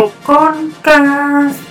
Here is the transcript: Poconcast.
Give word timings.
Poconcast. 0.00 1.69